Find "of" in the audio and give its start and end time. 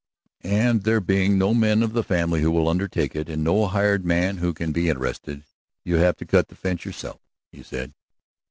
1.83-1.93